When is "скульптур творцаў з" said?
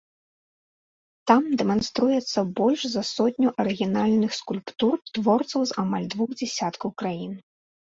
4.39-5.81